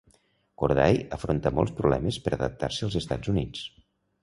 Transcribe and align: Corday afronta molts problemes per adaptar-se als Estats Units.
Corday 0.61 0.97
afronta 1.17 1.51
molts 1.59 1.75
problemes 1.81 2.19
per 2.25 2.35
adaptar-se 2.39 2.85
als 2.89 2.99
Estats 3.03 3.35
Units. 3.37 3.71